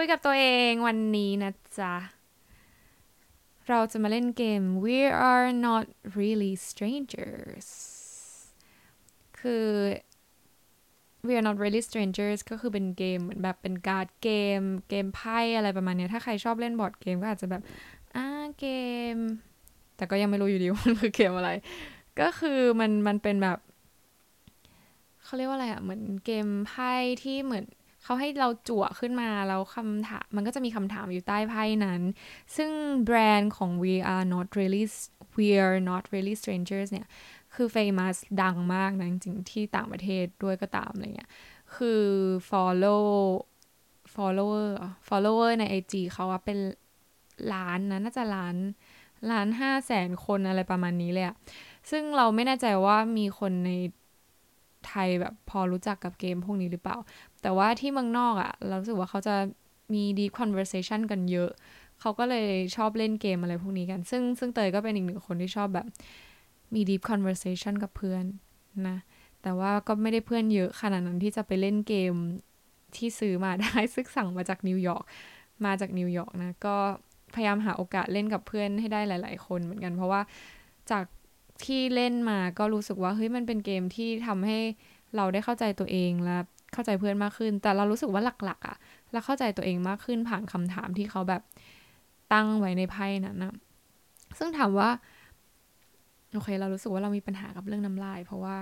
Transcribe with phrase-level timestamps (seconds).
[0.00, 1.94] คุยกับตัวเองวันนี้นะจ๊ะ
[3.68, 4.98] เราจะมาเล่นเกม We
[5.30, 5.84] are not
[6.18, 7.66] really strangers
[9.38, 9.66] คือ
[11.26, 17.62] We are not really strangers ก็คือเป็นเกมเหมือนแบบเป็นการ์ดเกม เกมไพ่อะไรประมาณเนี้ยถ้าใครชอบเล่นบอร์ดเกมก็อาจจะแบบ
[18.16, 18.26] อ่า
[18.58, 18.66] เก
[19.14, 19.16] ม
[19.96, 21.50] แต่ก็ยังไม่รู้อยู่ดีว่ามันคือเกมอะไร
[22.20, 23.58] ก็คือมันมันเป็นแบบ
[25.22, 26.92] เขาเรียกว่าอะไรอะเหมือนเกมไพ่
[27.24, 27.64] ที่เหมือน
[28.08, 32.00] เขาให้เราจั่วขึ้นมาแล้วคำถามมันก็จะมีคำถามอยู่ใต้ไพ่นั้น
[32.56, 32.70] ซึ่ง
[33.04, 34.84] แบรนด์ของ we are not really
[35.38, 37.08] we are not really strangers เนี่ย
[37.54, 41.30] คือ famous ดังมากนะจริงที่ต่างประเทศด้วยก็ตามอะไรเงี้ย
[41.76, 42.02] คือ
[42.50, 43.06] follow
[44.14, 44.68] follower
[45.08, 46.58] follower ใน IG เขาอะเป็น
[47.54, 48.56] ล้านนะ น่าจะล้าน
[49.30, 51.36] ล้านห้าแสนคนอะไรประมาณนี้เลยอะ
[51.90, 53.72] ซึ่งเราไม่แน่ใจว่ามีคนใน
[54.88, 56.96] ไทยแบบพอรู้จักกับเกมพวกนี้หรือเปล่า
[57.42, 59.34] แต่ว่าที่เมืองนอกอะเราสึกว่าเขาจะ
[59.94, 61.50] มี deep conversation กันเยอะ
[62.00, 65.86] เขาก็เลยชอบเล่นเกมอะไรพวกนี้กัน ซึ่งซึ่งเตยก็เป็นอีกหนึ่งคนที่ชอบแบบ
[66.74, 68.24] มี deep conversation กับเพื่อน
[68.88, 68.96] นะ
[69.42, 72.14] แต่ว่าก็ไม่ได้เพื่อนเยอะขนาดนั้นที่จะไปเล่นเกม
[72.96, 75.04] ที่ซื้อมาได้ซึ่งสั่งมาจากนิวยอร์ก
[75.64, 76.76] มาจากนิวยอร์กนะ ก็
[77.34, 80.20] พยายามหาโอกาสเล่นกับเพื่อนให้ได้หลาย ๆ คนเหมือนกัน เพราะว่า
[80.90, 81.04] จาก
[81.64, 84.58] ที่เล่นมาก็รู้สึกว่าเฮ้ยมันเป็นเกมที่ทำให้
[85.16, 86.38] เราได้เข้าใจตัวเองและ
[86.72, 88.76] เข้าใจเพื่อนมากขึ้น แต่เรารู้สึกว่าหลักๆอะ
[89.12, 91.42] เราเข้าใจตัวเองมากขึ้นผ่านคำถามที่เขาแบบ
[92.32, 93.54] ตั้งไว้ในไพ่นั้นนะ
[94.38, 94.88] ซึ่งถามว่า
[96.32, 98.56] โอเค เรารู้สึกว่าเรามีปัญหากับเรื่องน้ำลาย เพราะว่า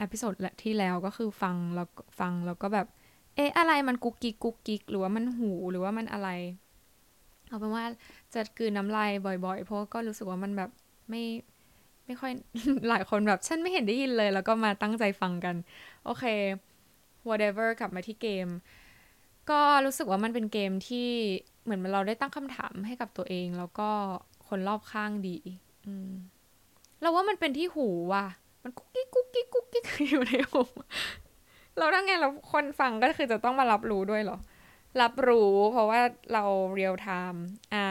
[0.00, 1.86] อพิโซดที่แล้วก็คือฟังแล้ว
[2.20, 2.86] ฟังแล้วก็แบบ
[3.34, 6.28] เอ๊ะอะไรมันกุกกิกกุกกิกหรือว่ามันหูหรือว่ามันอะไร
[7.48, 7.84] เอาเป็นว่า
[8.34, 10.70] จะกืนน้ำลายบ่อยๆ เพราะก็รู้สึกว่ามันแบบ
[11.10, 11.22] ไม่
[12.06, 12.32] ไม่ค่อย
[12.88, 15.56] หลายคนแบบ ฉันไม่เห็นได้ยินเลย แล้วก็มาตั้งใจฟังกัน
[16.04, 16.24] โอเค
[17.30, 18.48] whatever กลับมาที่เกม
[19.50, 21.08] ก็รู้สึกว่ามันเป็นเกมที่
[21.64, 23.90] เหมือนเราได้ตั้งคำถามให้กับตัวเอง แล้วก็
[24.48, 25.36] คนรอบข้างดี
[25.86, 26.12] อืม
[27.00, 28.26] เราว่ามันเป็นที่หูว่ะ
[28.62, 30.62] มันกุ๊กกิ๊กกุ๊กกิ๊กกุ๊กกิ๊กอยู่ในหู
[31.78, 34.38] เราทั้งไงเราคนฟังก็คือจะต้องมารับรู้ด้วยเหรอ
[35.00, 36.00] รับรู้เพราะว่า
[36.32, 37.86] เรา real time อะ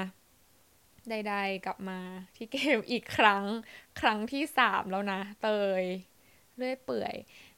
[1.10, 2.00] ใดๆกลับมา
[2.36, 3.44] ที่เกมอีกครั้ง
[4.00, 5.48] ครั้งที่สามแล้วนะ เต
[5.82, 5.84] ย
[6.58, 7.16] เรื่อยเปื่อย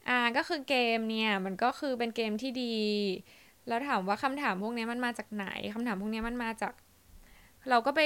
[0.09, 2.63] อ่าก็คือเกมเนี่ยมันก็คือเป็นเกมที่ดี
[3.67, 6.73] แล้วถามว่าคำถามพวกนี้มันมาจากไหนคำถามพวกนี้มันมาจาก
[7.69, 8.01] เราก็ไป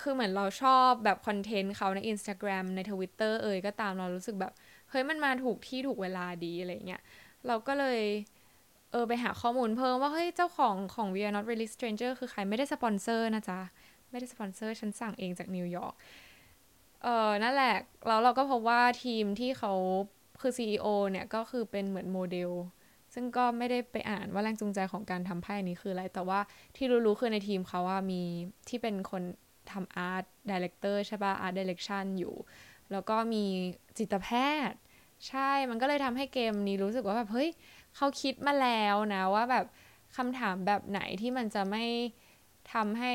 [0.00, 4.52] คือเหมือนเราชอบแบบ content เขาใน Instagram ใน Twitter เอ่ยก็ตามเรารู้สึกแบบ
[4.90, 7.00] เฮ้ยมันมาถูกที่ถูกเวลาดีอะไรเงี้ย
[7.46, 8.00] เราก็เลย
[8.90, 13.60] เออไปหาข้อมูลเพิ่มว่าเฮ้ยเจ้าของของ We Are Not Really Stranger คือใครไม่ได้สปอนเซอร์นะจ๊ะ
[14.10, 15.94] ไม่ได้สปอนเซอร์ฉันสั่งเองจากนิวยอร์ก
[17.02, 17.74] เออนั่นแหละ
[18.06, 19.72] แล้วเราก็พบว่าทีมที่เขา
[20.40, 22.50] คือ CEO เนี่ยก็คือเป็นเหมือนโมเดล
[23.14, 26.40] ซึ่งก็ไม่ได้ไปอ่านว่าแรงจูงใจของการทำไพ่นี้คืออะไร แต่ว่า
[26.76, 28.22] ที่รู้ๆคือในทีมเขาว่ามี
[28.68, 29.22] ที่เป็นคน
[29.72, 32.34] ทำ art director ใช่ป่ะ art direction อยู่
[32.92, 33.44] แล้วก็มี
[33.98, 34.28] จิตแพ
[34.70, 34.78] ทย์
[35.28, 37.50] ใช่ มันก็เลยทำให้เกมนี้รู้สึกว่าแบบเฮ้ย
[37.96, 39.66] เขาคิดมาแล้วนะว่าแบบ
[40.16, 41.84] คำถามแบบไหนที่มันจะไม่
[42.72, 43.12] ทำให้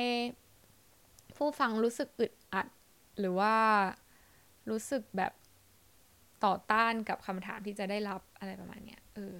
[1.37, 2.67] ผู้ฟังรู้สึกอึดอัด
[3.19, 3.55] หรือว่า
[4.69, 5.31] รู้สึกแบบ
[6.45, 9.37] ต่อต้านกับคำถามที่จะได้รับอะไรประมาณเนี้ยเออ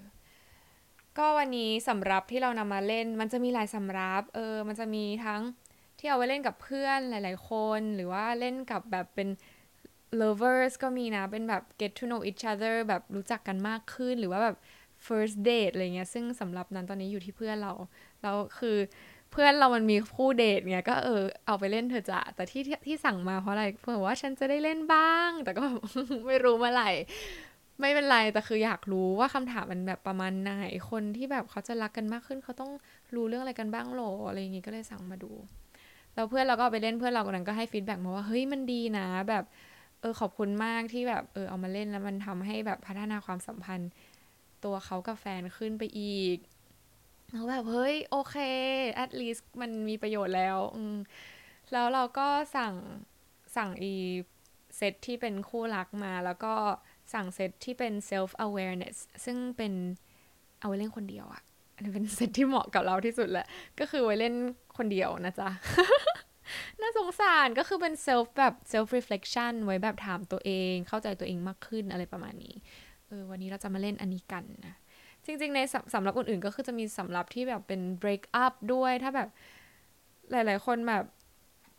[1.18, 5.42] ก็วันนี้สำรับที่เรานำมาเล่น มันจะมีหลายสำรับเออ มันจะมีทั้ง
[6.00, 9.30] ที่เอาไว้เล่นกับเพื่อนหลาย ๆ คน หรือว่าเล่นกับแบบเป็น
[10.22, 14.58] lovers ก็มีนะ เป็นแบบ get to know each other แบบรู้จักกันมากขึ้น หรือว่าแบบ
[15.08, 17.74] first date อะไรเงี้ย ซึ่งสำหรับนั้นตอนนี้อยู่ที่เพื่อนเรา
[18.24, 18.78] เราคือ
[19.36, 25.64] พื่อนเรามันมีคู่เดทเงี้ยก็เออเอาไปเล่นเธอจะแต่ที่ที่สั่งมาเพราะอะไรเพื่อว่าฉันจะได้เล่นบ้าง แต่ก็
[26.28, 26.92] ไม่รู้เมื่อไหร่
[27.80, 30.54] ไม่เป็นไรแต่คืออยากรู้ว่าคำถามมันแบบประมาณไหน
[30.92, 32.72] คนที่แบบเขาจะรักกันมากขึ้นเขาต้อง
[33.16, 35.32] รู้เรื่องอะไรกันบ้างหรออะไรอย่างงี้ก็เลยสั่งมาดู
[36.14, 39.44] แล้วเพื่อนเราก็ไปเล่นเพื่อนเราคนนั้นก็ให้ฟีดแบ็กมาว่าเฮ้ยมันดีนะ แบบ
[40.02, 43.90] เออขอบคุณมากที่แบบเออเอามาเล่นแล้วมันทำให้แบบพัฒนาความสัมพันธ์
[44.64, 46.38] ตัวเขากับแฟนขึ้นไปอีก
[47.36, 48.36] แล้วแบบเฮ้ยโอเค
[49.04, 50.96] at least มันมีประโยชน์แล้วอืม
[51.72, 52.74] แล้วเราก็สั่ง
[53.56, 53.94] สั่งอี
[54.78, 56.54] เซตที่เป็นคู่รักมา แล้วก็
[57.14, 59.74] สั่งเซตที่เป็น self awareness ซึ่งเป็น
[60.60, 61.42] เอาไว้เล่นคนเดียวอะ
[61.76, 63.48] อันนี้เป็นเซตที่เหมาะกับเราที่สุดแหละ
[63.80, 64.34] ก็คือไว้เล่น
[64.78, 65.50] คนเดียวนะจ๊ะ
[66.82, 72.56] น่าสงสารก็คือเป็น self แบบ self reflection ไว้แบบถามตัวเอง เข้าใจตัวเองมากขึ้นอะไรประมาณนี้
[73.08, 74.76] เออวันนี้เราจะมาเล่นอันนี้กันนะ
[75.26, 75.60] จริง ๆ ใน
[75.94, 79.30] สำหรับอื่นๆ ก็คือจะมีสำหรับที่แบบเป็น break up ด้วยถ้าแบบ
[80.32, 81.06] หลาย ๆ คนแบบ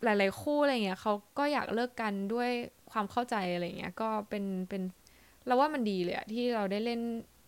[0.04, 2.50] หลาย ๆ คู่อะไรเงี้ยเขาก็อยากเลิกกันด้วย
[2.93, 4.82] ความเข้าใจอะไรเงี้ยก็เป็นเป็น
[5.46, 7.00] เราว่ามันดีเลยอะที่เราได้เล่น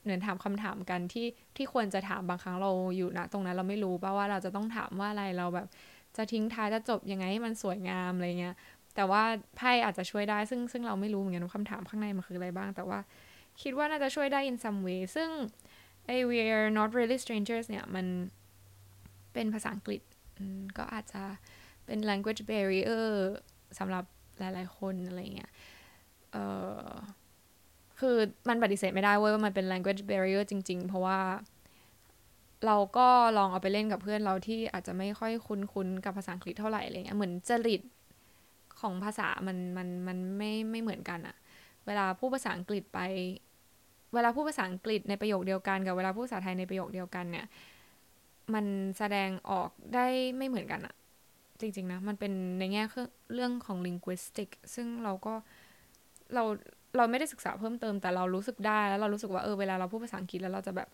[0.03, 5.67] เหมือนถามคำถามกันที่ที่ควรจะถามบางครั้งเราอยู่นะตรงนั้นเราไม่รู้ป่าว่าเราจะต้องถามว่าอะไรเราแบบ
[6.17, 8.55] จะทิ้งท้ายจะจบยังไงให้มันสวยงามอะไรเงี้ย
[8.95, 9.23] แต่ว่า
[9.57, 12.99] ไพ่อาจจะช่วยได้ซึ่งซึ่งเราไม่รู้เหมือนกันว่าคำถามข้างในมันคืออะไรบ้าง แต่ว่า
[13.63, 15.29] คิดว่าน่าจะช่วยได้ in some way ซึ่ง
[16.09, 18.07] ไอ้ we are not really strangers เนี่ย มัน
[19.33, 20.03] เป็นภาษาอังกฤษ
[20.79, 21.23] ก็อาจจะ
[21.87, 23.07] เป็น language barrier
[23.79, 24.05] สำหรับ
[24.39, 25.53] หลาย ๆ คนอะไรเงี้ย
[26.33, 26.37] เอ
[26.87, 26.91] อ
[28.01, 28.17] คือ
[28.49, 31.21] มันปฏิเสธไม่ได้เว้ยว่ามันเป็น language barrier จริง ๆ เพราะว่า
[32.67, 33.09] เราก็
[33.39, 37.83] ลองเอาไปเล่นกับเพื่อนเราที่อาจจะไม่ค่อยคุ้นๆกับภาษาอังกฤษเท่าไหร่อะไรเงี้ยเหมือนจริต
[38.81, 41.37] ของภาษามันมันมันไม่ไม่เหมือนกันอะ
[41.87, 43.01] เวลาพูดภาษาอังกฤษไป
[44.15, 47.47] เวลาพูดภาษาอังกฤษในประโยคเดียวกันกับเวลาพูดภาษาไทยในประโยคเดียวกันเนี่ย
[48.55, 48.67] มัน
[48.99, 50.07] แสดงออกได้
[50.37, 50.95] ไม่เหมือนกันอะ
[51.61, 52.83] จริงๆนะ มันเป็นในแง่
[53.35, 55.35] เรื่องของ linguistic ซึ่งเราก็
[56.35, 56.45] เรา
[56.97, 60.89] เราไม่ได้ศึกษาเพิ่มเติมแต่เรารู้สึกได้แล้วเรารู้สึกว่าเออเวลาเราพูดภาษาอังกฤษแล้วเราจะแบบ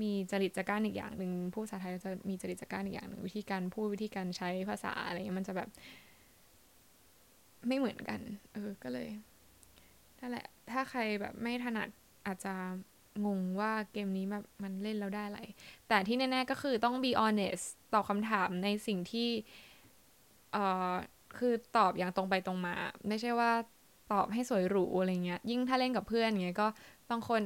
[0.00, 5.68] มีจริตจักรานอีกอย่างหนึ่งพูดภาษาไทยจะมีจริตจักรานอีกอย่างหนึ่งวิธีการพูดวิธีการใช้ภาษาอะไรเงี้ยมันจะแบบ
[7.68, 8.20] ไม่เหมือนกัน
[8.52, 9.08] เออก็เลย
[10.20, 11.88] นั่นแหละ ถ้าใครแบบไม่ถนัด
[12.26, 12.54] อาจจะ
[13.26, 15.40] งงว่าเกมนี้แบบมันเล่นแล้วได้อะไร
[15.88, 17.64] แต่ที่แน่ ๆ ก็คือต้อง be honest
[17.94, 19.28] ตอบคำถามในสิ่งที่
[20.52, 20.94] เอ่อ
[21.38, 22.74] คือตอบอย่างตรงไปตรงมา
[23.08, 23.50] ไม่ใช่ว่า
[24.12, 26.68] ตอบให้สวยหรูอะไรเงี้ย ยิ่งถ้าเล่นกับเพื่อนเงี้ยก็
[27.10, 27.42] บางคน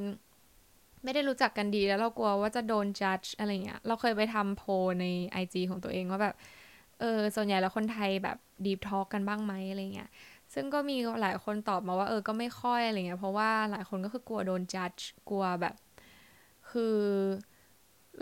[1.05, 4.62] ไม่ได้รู้จักกันดีแล้วเรากลัวว่าจะโดนจัดอะไรเงี้ย เราเคยไปทำโพ
[5.00, 5.06] ใน
[5.43, 6.35] IG ของตัวเองว่าแบบ
[7.00, 10.11] เออ ส่วนใหญ่แล้วคนไทยแบบดีฟทอล์กกันบ้างไหมอะไรเงี้ย
[10.54, 14.92] ซึ่งก็มีหลายคนตอบมาว่าเออก็ไม่ค่อยอะไรเงี้ยเพราะว่าหลายคนก็คือกลัวโดนจัด
[15.28, 15.74] กลัวแบบ
[16.70, 16.96] คือ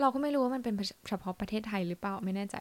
[0.01, 0.75] เราก็ไม่รู้ว่ามันเป็น
[1.09, 2.55] เฉพาะประเทศไทยหรือเปล่าไม่แน่ใจ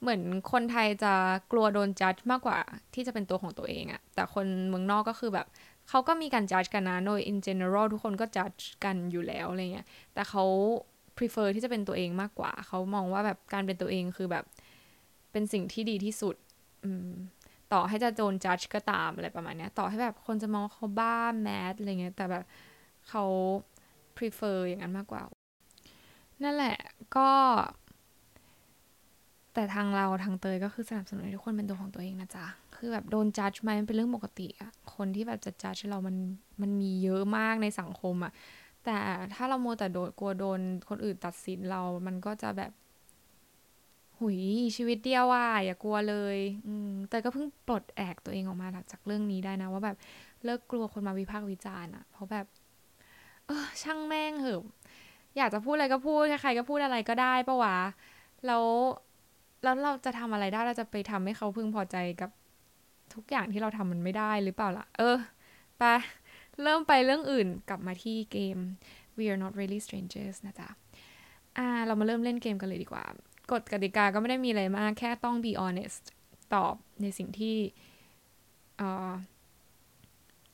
[0.00, 0.20] เหมือน
[0.52, 1.12] คนไทยจะ
[1.52, 2.58] กลัวโดนจัดมากกว่า
[2.94, 5.46] ที่จะเป็นตัวของตัวเองอะแต่คนเมืองนอกก็คือแบบ
[5.88, 8.52] เขาก็มีการจัดกันนะโดย in general ทุกคนก็จัด
[8.84, 10.44] กันอยู่แล้วอะไรเงี้ยแต่เขา
[11.16, 14.44] prefer ที่จะเป็นตัวเองมากกว่า เขามองว่าแบบการเป็นตัวเองคือแบบ
[15.32, 16.36] เป็นสิ่งที่ดีที่สุด
[16.84, 17.10] อืม
[17.74, 22.44] ต่อให้จะโดนจัดก็ตามอะไรประมาณนี้ต่อให้แบบคนจะมองเขาบ้าแมสอะไรเงี้ย แต่แบบ
[23.08, 23.24] เขา
[24.16, 25.22] prefer อย่างนั้นมากกว่า
[26.42, 26.76] นั่นแหละ
[27.16, 27.30] ก็
[29.54, 36.16] แต่ทางเราทางเตยก็คือสนับสนุนให้ทุกคนเป็นตัวของตัวเองนะจ๊ะ คือแบบโดนจัดไหมมันเป็นเรื่องปกติอะคนที่แบบจะจัดเรามัน
[36.62, 38.32] มันมีเยอะมากในสังคมอะ
[38.84, 38.96] แต่
[39.34, 42.72] ถ้าเราโมแต่โดนกลัวโดนคนอื่นตัดสินเรา มันก็จะแบบ
[44.20, 44.40] หุย
[44.76, 49.96] ชีวิตเดียวว่าอย่ากลัวเลย อืมแต่ก็เพิ่งปลดแอกตัวเองออกมาจากเรื่องนี้ได้นะ ว่าแบบ
[50.44, 52.46] เลิกกลัวคนมาวิพากษ์วิจารณ์อะเพราะแบบ
[53.46, 54.64] เออช่างแม่งเหอะ
[55.36, 57.76] อยากจะพูดอะไรก็พูดใครๆก็พูดอะไรก็ได้ปะวะ
[58.46, 58.64] แล้ว
[59.62, 62.30] แล้วเราจะทำอะไรได้เราจะไปทำให้เขาพึงพอใจกับ
[63.14, 65.16] ทุกอย่างที่เราทำมันไม่ได้หรือเปล่าล่ะ เออ
[65.78, 65.82] ไป
[66.62, 68.58] เริ่มไปเรื่องอื่นกลับมาที่เกม
[69.18, 70.68] We are not really strangers นะจ๊ะ
[71.58, 73.04] อ่าเรามาเริ่มเล่นเกมกันเลยดีกว่า
[73.52, 76.02] กฎกติกาก็ไม่ได้มีอะไรมาก แค่ต้อง be honest
[76.54, 77.56] ตอบในสิ่งที่
[78.80, 78.82] อ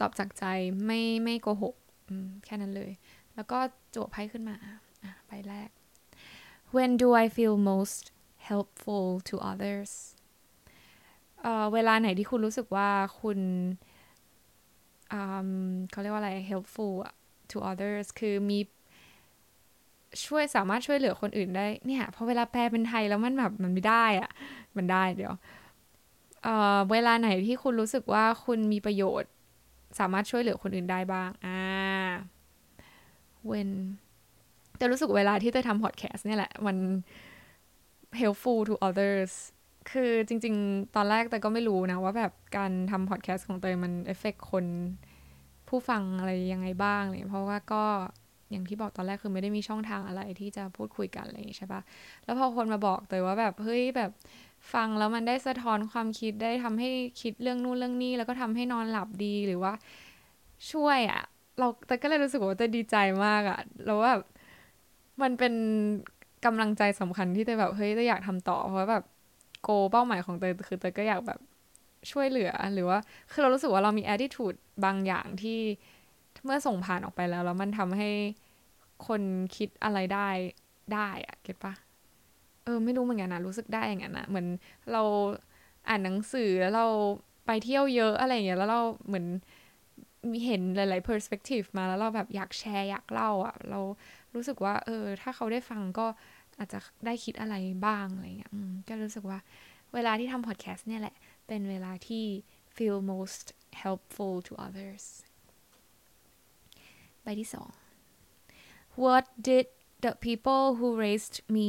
[0.00, 0.44] ตอบจากใจ
[0.86, 1.74] ไม่ไม่โกหก
[2.44, 2.92] แค่นั้นเลย
[3.34, 3.58] แล้วก็
[3.94, 4.56] จทย์ไพ่ขึ้นมา
[5.28, 5.70] ไปแรก
[6.74, 8.04] When do I feel most
[8.48, 9.92] helpful to others
[11.72, 13.38] เวลาไหนที่คุณรู้สึกว่าคุณ
[15.90, 16.94] เขาเรียกว่าอะไร helpful
[17.50, 18.58] to others คือมี
[20.26, 24.30] ช่วยสามารถช่วยเหลือคนอื่นได้เนี่ยพอเวลาแปลเป็นไทยแล้วมันแบบมันไม่ได้อะ
[24.76, 25.34] มันได้เดี๋ยว
[26.44, 29.30] เเวลาไหนที่คุณรู้สึกว่าคุณมีประโยชน์
[29.98, 31.58] สามารถช่วยเหลือคนอื่นได้บ้างอ่า
[33.50, 33.70] when
[34.76, 36.76] แต่รู้สึกเวลาที่เตยทำพอดแคสต์เนี่ยแหละมัน
[38.20, 39.32] helpful to others
[39.90, 44.64] คือจริง ๆ ตอนแรกแต่ก็ไม่รู้นะ ว่าแบบการทำพอดแคสต์ของเตยมันเอฟเฟกคน
[45.68, 47.84] ผู้ฟังอะไรยังไงบ้างเลยเพราะว่าก็
[48.50, 51.80] อย่างที่บอกตอนแรกคือไม่ได้มีช่องทางอะไรที่จะพูดคุยกันอะไรอย่างนี้ใช่ปะ
[52.24, 54.10] แล้วพอคนมาบอกเตยว่าแบบเฮ้ยแบบ
[54.72, 56.88] ฟังแล้วมันได้สะท้อนความคิดได้ทำให้
[57.20, 59.72] คิดเรื่องนู่นเรื่องนี้ แล้วก็ทำให้นอนหลับดีหรือว่า
[60.72, 61.22] ช่วยอะ
[61.58, 64.12] เราแต่ก็เลยรู้สึกว่าเตยดีใจมากอะแล้วว่า
[65.22, 65.54] มันเป็น
[66.44, 69.04] กำลังใจสำคัญที่เตยแบบเฮ้ยเตยอยากทำต่อเพราะแบบ
[69.62, 71.40] โกเป้าหมายของเตยคือเตยก็อยากแบบ
[72.10, 72.98] ช่วยเหลือหรือว่า
[73.30, 75.58] คือเรารู้สึกว่าเรามี attitude บางอย่างที่
[76.44, 78.10] เมื่อส่งผ่านออกไปแล้วแล้วมันทำให้
[79.06, 79.22] คน
[79.56, 80.28] คิดอะไรได้
[80.94, 81.74] ได้อะเก็ตปะ
[82.64, 84.46] เออ ไม่รู้เหมือนกันนะรู้สึกได้อย่างนั้นนะเหมือน
[84.92, 85.02] เรา
[85.88, 86.86] อ่านหนังสือแล้วเรา
[87.46, 89.26] ไปเที่ยวเยอะอะไรอย่างเงี้ยแล้วเราเหมือน
[90.30, 93.80] มีเห็นหลายๆ perspective มาแล้วเราแบบอยากแชร์อยากเล่าอะ เรา
[94.34, 96.06] รู้สึกว่า เออ ถ้าเขาได้ฟังก็
[96.58, 97.54] อาจจะได้คิดอะไร
[97.86, 98.52] บ้างอะไรเงี้ย
[98.88, 99.38] ก็รู้สึกว่า
[99.94, 101.14] เวลาที่ทำพอดแคสต์เนี่ยแหละ
[101.46, 102.24] เป็นเวลาที่
[102.76, 103.46] feel most
[103.82, 105.04] helpful to others
[107.40, 107.70] ที่สอง
[109.02, 109.66] what did
[110.04, 111.66] the people who raised me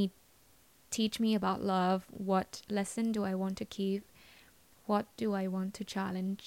[0.96, 2.00] teach me about love
[2.30, 4.02] what lesson do I want to keep
[4.90, 6.44] what do I want to challenge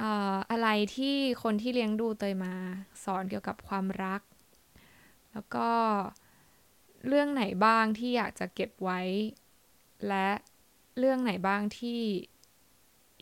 [0.00, 2.54] อ่าอะไรที่คนที่เลี้ยงดูเตยมา
[3.04, 4.22] สอนเกี่ยวกับความรัก
[5.32, 5.68] แล้วก็
[7.06, 9.00] เรื่องไหนบ้างที่อยากจะเก็บไว้
[10.08, 10.28] และ
[10.98, 12.00] เรื่องไหนบ้างที่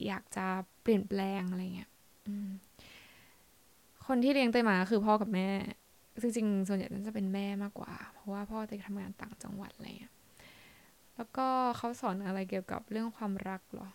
[0.06, 0.46] อยากจะ
[0.82, 1.90] เปลี่ยนแปลงอะไรเงี้ย
[2.28, 2.50] อืม
[4.06, 5.48] คนที่เลี้ยงเตยมาคือพ่อกับแม่
[6.22, 10.14] จริงๆส่วนใหญ่จะเป็นแม่มากกว่า เพราะว่าพ่อเตยทำงานต่างจังหวัดอะไรเงี้ย
[11.16, 11.46] แล้วก็
[11.76, 13.88] เขาสอนอะไรเกี่ยวกับเรื่องความรักหรอ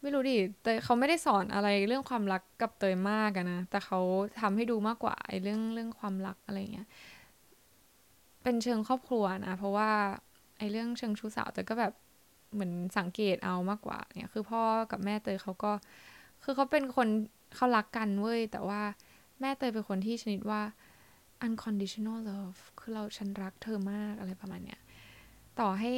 [0.00, 4.00] ไม่รู้ดิเตยเขาไม่ได้สอนอะไรเรื่องความรักกับเตยมากอะนะ แต่เขา
[4.40, 6.88] ทำให้ดูมากกว่าไอ้เรื่องเรื่องความรักอะไรเงี้ย
[8.42, 9.90] เป็นเชิงครอบครัวนะ เพราะว่า
[10.58, 11.92] ไอ้เรื่องเชิงชู้สาวเตยก็แบบ
[12.54, 15.72] เหมือนสังเกตเอามากกว่าเนี่ย คือพ่อกับแม่เตยเขาก็
[16.44, 17.08] คือเขาเป็นคน
[17.54, 18.82] เขารักกันเว้ย แต่ว่า
[19.40, 20.62] แม่เตยเป็นคนที่ชนิดว่า
[21.46, 24.80] unconditional love คือเราฉันรักเธอมากอะไรประมาณเนี้ย
[25.60, 25.92] ต่อให้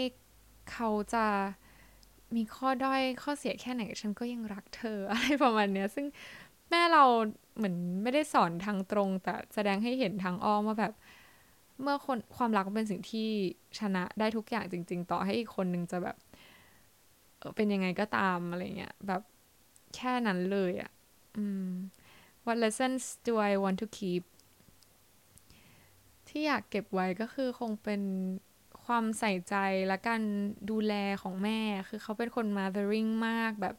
[0.72, 1.26] เขาจะ
[2.36, 6.06] มีข้อด้อยข้อเสียแค่ไหน ฉันก็ยังรักเธออะไรประมาณเนี้ย ซึ่ง
[6.70, 7.04] แม่เรา
[7.56, 10.92] เหมือนไม่ได้สอนทางตรง แต่แสดงให้เห็นทางอ้อมว่าแบบ
[11.82, 13.28] เมื่อคนความรักเป็นสิ่งที่
[13.78, 16.16] ชนะได้ทุกอย่างจริง ๆ ต่อให้อีกคนนึงจะแบบ
[17.38, 19.22] เออเป็นยังไงก็ตามอะไรเงี้ยแบบ
[19.96, 20.90] แค่นั้นเลยอะ่ะ
[22.44, 24.22] What lessons do I want to keep
[26.28, 28.02] ที่อยากเก็บไว้ก็คือคงเป็น
[28.84, 29.54] ความใส่ใจ
[29.86, 30.22] และการ
[30.70, 33.74] ดูแลของแม่ คือเขาเป็นคน mothering มากแบบ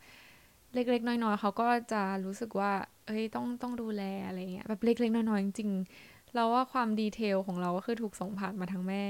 [0.73, 2.71] เล็กๆ น้อยๆ เขาก็จะรู้สึกว่า
[3.05, 9.03] เอ้ย ต้อง ต้องดูแลอะไรเงี้ย แบบเล็กๆ น้อยๆ จริงๆ เราว่าความดีเทลของเราก็คือถูกส่งผ่านมาทางแม่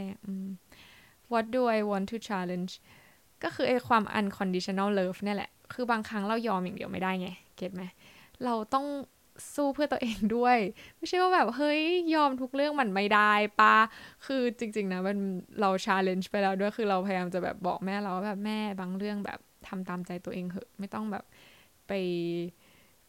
[1.31, 2.71] What do I want to challenge
[3.43, 7.83] ก็คือไอความ unconditional love เนี่ยแหละ คือบางครั้งเรายอมอย่างเดียวไม่ได้ไง เก็ตไหม
[8.45, 8.85] เราต้อง
[9.55, 10.57] สู้เพื่อตัวเองด้วย
[10.97, 11.81] ไม่ใช่ว่าแบบ เฮ้ย
[12.15, 13.31] ยอมทุกเรื่องมันไม่ได้
[13.61, 13.75] ปะ
[14.25, 15.17] คือจริง ๆ นะมัน
[15.61, 21.23] เราชาเลนจ์ไปแล้วด้วยคือเราพยายามจะแบบบอกแม่เราว่าแบบแม่บางเรื่องแบบทำตามใจตัวเองเหอะไม่ต้องแบบ
[21.87, 21.91] ไป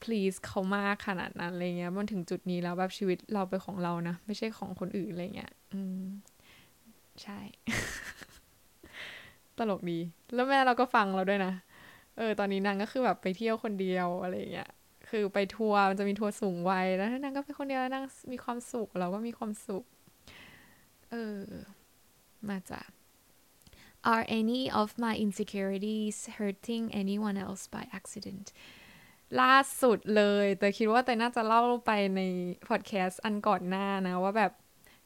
[0.02, 6.02] please เขามากขนาดนั้นอะไรเงี้ยมันถึงจุดนี้แล้วแบบชีวิตเราเป็นของเรานะ ไม่ใช่ของคนอื่นอะไรเงี้ยอืม
[7.22, 7.38] ใช่
[9.58, 9.98] ตลกดี
[10.34, 11.52] แล้วแม่เราก็ฟังเราด้วยนะ
[12.18, 14.70] เออตอนนี้นางก็คือแบบไปเที่ยวคนเดียวอะไรเงี้ย
[15.08, 19.84] คือไปทัวร์มันจะมีทัวร์สูงวัยแล้วนางก็ไปคนเดียวแล้วนางมีความสุขเราก็มีความสุข
[21.10, 21.40] เออ
[22.48, 22.82] มาจ้ะ
[24.12, 28.46] Are any of my insecurities hurting anyone else by accident
[29.40, 32.20] ล่าสุดเลยแต่คิดว่าเตยน่าจะเล่าไปใน
[32.68, 34.52] พอดแคสต์อันก่อนหน้านะ ว่าแบบ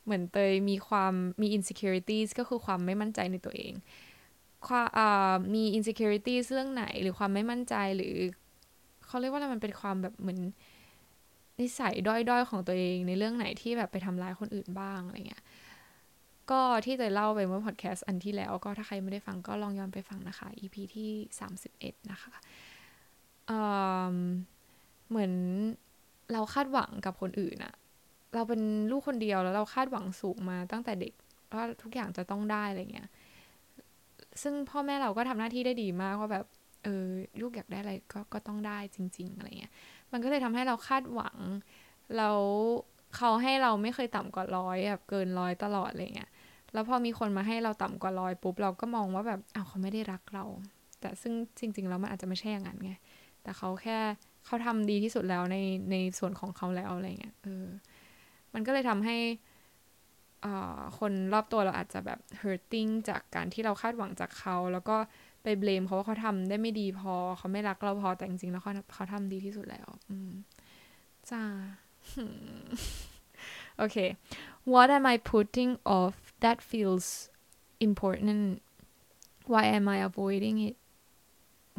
[0.04, 3.73] เหมือนเตยมีความมี insecurities ก็คือความไม่มั่นใจในตัวเอง
[4.71, 8.14] มมี insecurities เรื่องไหน หรือความไม่มั่นใจหรือ
[9.07, 10.40] เขาเรียกว่าอะไรมันเป็นความแบบเหมือน
[11.61, 15.42] นิสัยด้อยๆของตัวเองในเรื่องไหนที่แบบไปทำร้ายคนอื่นบ้างอะไรเงี้ย
[16.50, 22.33] ก็ที่จะเล่าไปเมื่อพอดแคสต์อันที่แล้วก็ถ้าใครไม่ได้ฟังก็ลองย้อนไปฟังนะคะ EP ที่ 31 นะคะ
[23.47, 25.33] เเหมือน
[26.33, 27.75] เราคาดหวังกับคนอื่นอะ
[28.35, 31.12] เราเป็นลูกคนเดียวแล้วเราคาดหวังสูงมาตั้งแต่เด็ก
[31.54, 33.09] ว่าทุกอย่างจะต้องได้อะไรเงี้ย
[34.42, 36.46] ซึ่งพ่อแม่เราก็ทำหน้าที่ได้ดีมากว่าแบบ
[36.84, 37.06] เออ
[37.40, 39.72] ลูกอยากได้อะไรก็ก็ต้องได้จริง ๆ อะไรเงี้ย
[40.12, 41.36] มันก็เลยทำให้เราคาดหวัง
[42.16, 42.38] แล้ว
[43.16, 46.30] เขาให้เราไม่เคยต่ำกว่าร้อยแบบเกินร้อยตลอดอะไรเงี้ย
[46.72, 50.44] แล้วพอมีคนมาให้เราต่ำกว่าร้อยปุ๊บเราก็มองว่าแบบอ้าวเขาไม่ได้รักเรา
[51.00, 52.92] แต่ซึ่งจริง ๆ แล้วมันอาจจะไม่ใช่อย่างนั้นไง
[53.42, 53.98] แต่เขาแค่
[54.44, 55.56] เขาทำดีที่สุดแล้วใน
[55.90, 57.66] ในส่วนของเขาแล้วอะไรเงี้ย เออ
[58.54, 59.16] มันก็เลยทำให้
[60.99, 64.96] คนรอบตัวเราอาจจะแบบ hurting จากการที่เราคาดหวังจากเขา แล้วก็
[65.42, 70.32] ไปเบลมเขาว่าเขาทำได้ไม่ดีพอ เขาไม่รักเราพอแต่จริงๆแล้วเขาเขาทำดีที่สุดแล้ว อืม
[71.30, 71.42] จ้า
[73.78, 73.96] โอเค
[74.72, 77.06] what am I putting off that feels
[77.87, 78.44] important
[79.52, 80.76] why am I avoiding it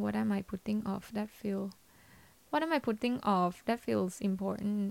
[0.01, 1.63] what am I putting off that feel
[2.49, 4.83] what am I putting off that feels important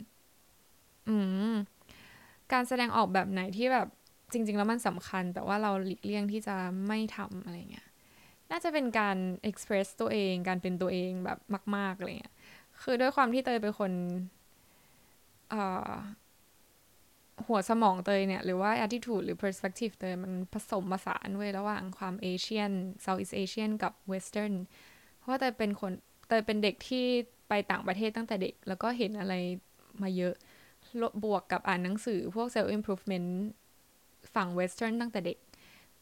[1.08, 1.16] อื
[1.52, 1.54] ม
[2.52, 3.88] การแสดงออกแบบไหนที่แบบ
[4.32, 6.56] จริง ๆ แล้วมันสำคัญ แต่ว่าเราหลีกเลี่ยงที่จะ
[6.86, 7.88] ไม่ทำอะไรเงี้ย
[8.50, 9.16] น่าจะเป็นการ
[9.50, 11.38] express ตัวเองการเป็นตัวเองแบบ
[11.76, 12.34] มากๆอะไรเงี้ย
[12.82, 13.92] คือด้วยความที่เตยเป็นคน
[17.46, 22.70] หัวสมองเตยเนี่ย หรือว่า attitude หรือ perspective เตยมันผสมผสานเว้ยระหว่างความเอเชียน
[23.04, 24.54] Southeast Asian กับ Western
[25.18, 25.92] เพราะว่าเตยเป็นคน
[26.28, 27.04] เตยเป็นเด็กที่
[27.48, 29.34] ไปต่างประเทศตั้งแต่เด็ก แล้วก็เห็นอะไร
[30.02, 30.34] มาเยอะ
[31.24, 33.28] บวกกับอ่านหนังสือพวก self improvement
[34.34, 35.38] ฝั่ง western ตั้งแต่เด็ก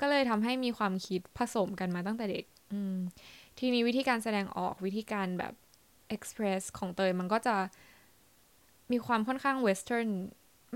[0.00, 2.44] ก็เลยทำให้มีความคิดผสมกันมาตั้งแต่เด็ก
[3.58, 5.52] ทีนี้วิธีการแสดงออกวิธีการแบบ
[6.14, 7.56] express ของเตยมันก็จะ
[8.92, 10.08] มีความค่อนข้าง western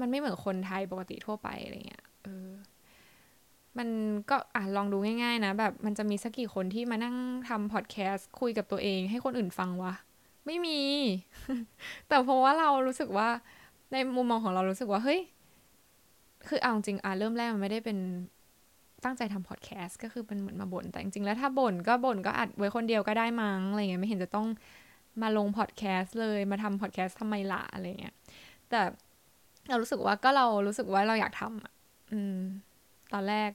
[0.01, 2.51] มันไม่เหมือนคนไทยปกติทั่วไปอะไรเงี้ยเออ
[3.79, 3.89] มัน
[4.31, 7.17] ก็อะลองดูง่ายๆนะ แบบมันจะมีสักกี่คนที่มานั่ง
[7.49, 9.95] ทำพอดแคสต์คุยกับตัวเองให้คนอื่นฟังวะ
[10.47, 10.81] ไม่มี
[12.09, 13.29] แต่เพราะว่าเรารู้สึกว่า
[13.93, 15.21] ในมุมมองของเรารู้สึกว่าเฮ้ย
[16.49, 17.99] คือเอาจริงอะเริ่มแรกมันไม่ได้เป็น
[19.05, 24.47] ตั้งใจทำพอดแคสต์ก็คือเป็นเหมือนมาบ่นแต่จริงๆแล้วถ้าบ่นก็บ่นก็อัดไว้คนเดียวก็ได้มั้งอะไรเงี้ยไม่เห็นจะต้อง
[25.23, 28.15] มาลงพอดแคสต์เลยมาทำพอดแคสต์ทำไมละอะไรเงี้ย
[28.71, 28.81] แต่
[29.69, 32.37] เรารู้สึกว่าก็เรารู้สึกว่าเราอยากทำอืม
[33.13, 33.51] ตอนแรก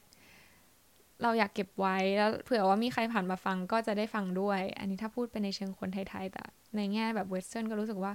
[1.22, 6.42] เราอยากเก็บไว้แล้วเผื่อว่ามีใครผ่านมาฟังก็จะได้ฟังด้วย อันนี้ถ้าพูดเป็นในเชิงคนไทยๆแต่
[6.76, 8.12] ในแง่แบบ Western ก็รู้สึกว่า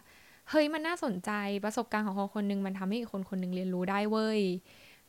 [0.50, 1.32] เฮ้ยมันน่าสนใจ
[1.66, 4.42] ประสบการณ์ของคนคนหนึ่งมันทำให้อีกคนคนหนึ่งเรียนรู้ได้เว้ย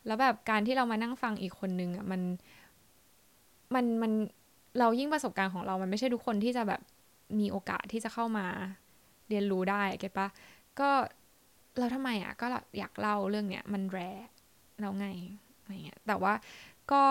[0.07, 2.21] แล้วแบบการที่เรามานั่งฟังอีกคนหนึ่งอะมัน
[3.75, 4.13] มันมัน
[4.79, 6.81] เรายิ่งประสบการณ์ของเรา มันไม่ใช่ทุกคนที่จะแบบ
[7.41, 8.47] มีโอกาสที่จะเข้ามา
[9.29, 10.29] เรียนรู้ได้เก็ตปะ
[10.81, 10.89] ก็
[11.79, 12.47] เราทำไมอะก็
[12.79, 13.99] อยากเล่าเรื่องเนี้ยมันแร
[14.81, 15.07] เราไง
[15.61, 16.35] อะไรเงี้ยแต่ว่า
[16.93, 17.03] ก็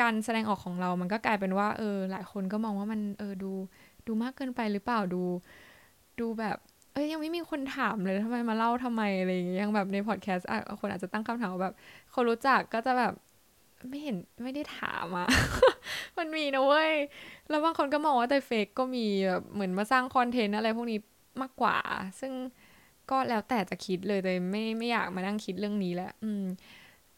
[0.00, 3.52] การแสดงออกของเรา มันก็กลายเป็นว่า เออ หลายคนก็มองว่ามัน เออ ดู
[4.06, 5.22] ดูมากเกินไปหรือเปล่า ดู
[6.20, 6.58] ดูแบบ
[6.96, 10.48] เอ้ยยังไม่มีคนถามเลยทำไมมาเล่าทำไมอะไรอย่างเงี้ยยังแบบในพอดแคสต์
[10.80, 11.74] คนอาจจะตั้งคำถามแบบ
[12.14, 13.12] คนรู้จักก็จะแบบ
[13.88, 15.28] ไม่เห็นไม่ได้ถามอะ
[16.18, 16.92] มันมีนะเว้ย
[17.48, 20.98] แล้วบางคนก็มองว่าแต่เฟกก็มีแบบเหมือนมาสร้างคอนเทนต์อะไรพวกนี้
[21.42, 21.76] มากกว่า
[22.20, 22.32] ซึ่ง
[23.10, 26.42] ก็แล้วแต่จะคิดเลยแต่ไม่ไม่อยากมานั่งคิดเรื่องนี้แหละอืม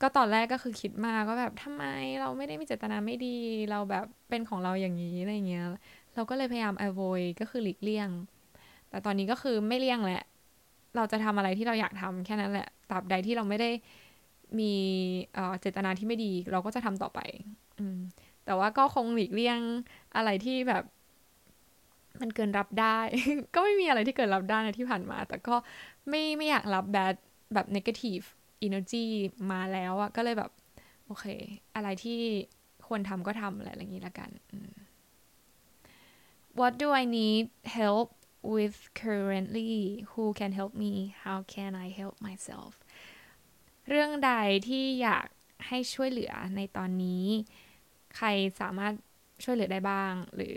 [0.00, 1.84] ก็ตอนแรกก็คือคิดมาก็แบบทำไม
[2.20, 3.36] เราไม่ได้มีเจตนาไม่ดี
[3.70, 5.64] เราแบบเป็นของเราอย่างนี้อะไรเงี้ย
[6.14, 8.08] เราก็เลยพยายาม avoid ก็คือหลีกเลี่ยง
[8.90, 10.22] แต่ตอนนี้ก็คือไม่เลี่ยงแหละ
[10.96, 13.70] เราจะทำอะไรที่เราอยากทำแค่นั้นแหละตราบใดที่เราไม่ได้
[14.58, 14.72] มี
[15.60, 17.20] เจตนาที่ไม่ดี เราก็จะทำต่อไป
[17.78, 17.98] อืม
[18.44, 19.58] แต่ว่าก็คงหลีกเลี่ยง
[20.16, 20.84] อะไรที่แบบ
[22.20, 22.98] มันเกินรับได้
[23.54, 25.54] ก็ไม่มีอะไรที่เกินรับได้ในที่ผ่านมา แต่ก็
[26.08, 27.14] ไม่ไม่อยากรับ bad
[27.54, 28.24] แบบ negative
[28.66, 29.04] energy
[29.52, 30.50] มาแล้วอะก็เลยแบบ
[31.06, 31.26] โอเค
[31.74, 32.18] อะไรที่
[32.86, 34.30] ควรทำก็ทำอะไรอย่างนี้ละกัน
[36.58, 37.46] What do I need
[37.78, 38.08] help
[38.42, 42.72] with currently Who can help me How can I help myself
[43.88, 44.32] เรื่องใด
[44.68, 45.26] ที่อยาก
[45.66, 47.26] ให้ช่วยเหลือในตอนนี้
[48.16, 48.28] ใคร
[48.60, 48.92] สามารถ
[49.44, 50.56] ช่วยเหลือได้บ้าง หรือ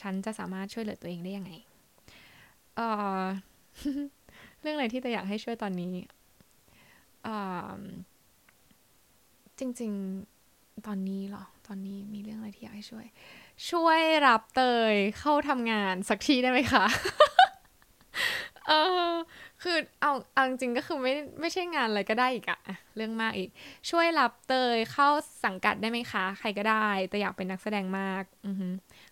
[0.00, 1.52] ฉันจะสามารถช่วยเหลือตัวเองได้ยังไง
[2.76, 2.80] เอ
[3.22, 3.24] อ
[4.60, 5.94] เรื่องอะไรที่จะอยากให้ช่วยตอนนี้
[9.58, 9.92] จริง
[10.40, 13.06] ๆ ตอนนี้หรอ ตอนนี้มีเรื่องอะไรที่อยากให้ช่วย
[13.68, 16.84] ช่วยรับเตยเข้าทำงานสักทีได้ไหมคะ
[18.68, 18.72] เอ
[19.10, 19.12] อ
[19.62, 22.58] คือเอาเอาจริงก็คือไม่ไม่ใช่งานอะไรก็ได้อีกอะ
[22.96, 23.50] เรื่องมากอีก
[23.90, 25.08] ช่วยรับเตยเข้า
[25.44, 28.62] สังกัดได้ไหมคะ ใครก็ได้ แต่อยากเป็นนักแสดงมากอือ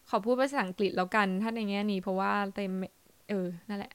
[0.08, 2.68] ขอพูดภาษาอังกฤษแล้วกัน ถ้าในแง่นี้เพราะว่าเตย
[3.28, 3.92] เออ นั่นแหละ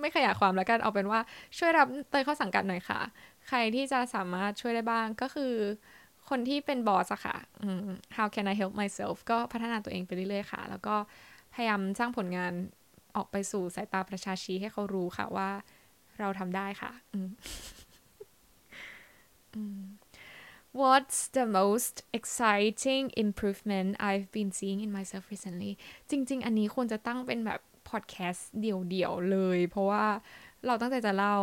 [0.00, 1.20] ไม่ขยายความแล้วกันเอาเป็นว่า
[1.58, 3.00] ช่วยรับเตยเข้าสังกัดหน่อยค่ะ
[3.48, 5.52] ใครที่จะสามารถช่วยได้บ้างก็คือ
[6.30, 7.36] คนที่เป็นบอสอะค่ะ
[8.16, 10.94] how can I help myself ก็พัฒนาตัวเองไปเรื่อยๆค่ะ แล้วก็
[11.54, 12.52] พยายามสร้างผลงาน
[13.16, 15.50] ออกไปสู่สายตาประชาชีให้เขารู้ค่ะว่า
[16.18, 16.92] เราทำได้ค่ะ
[20.80, 25.72] What's the most exciting improvement I've been seeing in myself recently
[26.10, 27.60] จริง ๆ อันนี้ควรจะตั้งเป็นแบบ
[27.90, 30.04] พอดแคสต์เดี่ยวๆเลย เพราะว่า
[30.66, 31.36] เราตั้งใจจะเล่า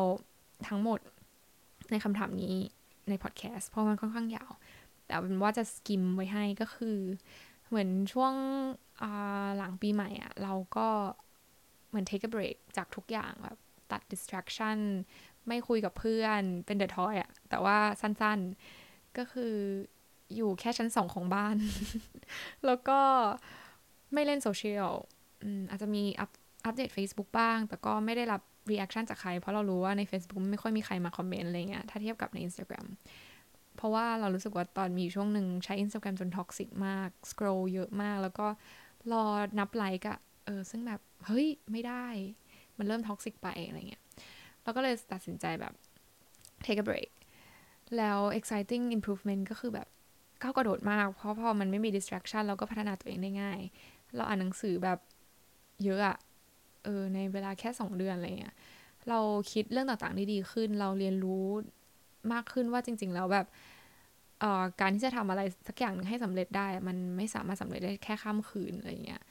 [0.67, 0.99] ทั้งหมด
[1.91, 2.55] ในคำถามนี้
[3.09, 4.51] ในพอดแคสต์เพราะมันค่อนข้างยาว
[5.05, 6.97] แต่เป็นว่าจะ skim ไว้ให้ก็คือ
[7.67, 8.33] เหมือนช่วง
[9.57, 10.87] หลังปีใหม่อะเราก็
[11.89, 13.57] เหมือน take a break จากทุกอย่างแบบ
[13.91, 14.77] ตัด distraction
[15.47, 19.53] ไม่คุยกับเพื่อนเป็น detail อะแต่ว่าสั้นๆก็คือ
[20.35, 21.55] อยู่แค่ชั้นสองของบ้าน
[22.65, 22.99] แล้วก็
[24.13, 24.91] ไม่เล่นโซเชียล
[25.69, 26.29] อาจจะมีอัป
[26.65, 28.41] อัปเดต Facebook บ้าง แต่ก็ไม่ได้รับ
[28.71, 32.85] reaction จากใคร เพราะเรารู้ว่าใน Facebook ไม่ค่อยมีใครมาคอมเมนต์อะไรเงี้ย ถ้าเทียบกับใน Instagram
[33.85, 38.47] เพราะว่าเรารู้สึกว่าตอนมีช่วงหนึ่งใช้ Instagram จน toxic มาก scroll เยอะมาก แล้วก็
[39.11, 39.25] รอ
[39.59, 42.05] นับไลค์อะเออซึ่งแบบเฮ้ยไม่ได้
[42.77, 44.03] มันเริ่ม toxic ไปอะไรเงี้ย
[44.63, 45.73] เราก็เลยตัดสินใจแบบ
[46.65, 47.11] take a break
[47.97, 49.87] แล้ว exciting improvement ก็คือแบบ
[50.41, 53.59] ก้าวกระโดดมาก เพราะพอมันไม่มี distraction เราก็พัฒนาตัวเองได้ง่าย
[54.15, 54.99] เราอ่านหนังสือแบบ
[55.83, 56.17] เยอะอะ
[56.83, 58.55] เออในเวลาแค่สองเดือนอะไรเงี้ย
[59.09, 59.19] เรา
[59.51, 61.45] คิดเรื่องต่างๆได้ดีขึ้น เราเรียนรู้
[62.33, 63.45] มากขึ้นว่าจริง ๆ แล้วแบบ
[64.81, 69.21] การที่จะทำอะไรสักอย่างหนึ่งให้สำเร็จได้ มันไม่สามารถสำเร็จได้แค่ข้ามคืนอะไรเงี้ย